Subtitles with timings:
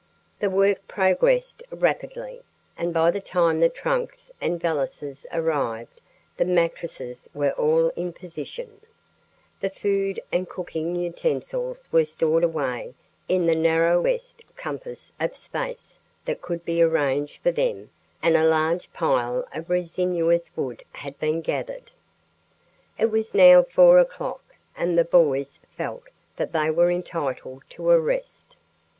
[0.39, 2.41] The work progressed rapidly
[2.75, 6.01] and by the time the trunks and valises arrived
[6.37, 8.81] the mattresses were all in position,
[9.59, 12.95] the food and cooking utensils were stored away
[13.29, 17.91] in the narrowest compass of space that could be arranged for them
[18.23, 21.91] and a large pile of resinous wood had been gathered.
[22.97, 26.07] It was now 4 o'clock and the boys felt
[26.37, 28.57] that they were entitled to a rest.